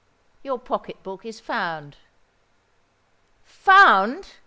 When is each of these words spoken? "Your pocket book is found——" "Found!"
"Your 0.41 0.57
pocket 0.57 1.03
book 1.03 1.27
is 1.27 1.39
found——" 1.39 1.95
"Found!" 3.43 4.29